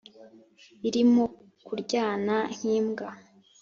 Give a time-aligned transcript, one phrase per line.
[0.87, 1.23] irimo
[1.65, 3.07] kuryana nk’imbwa,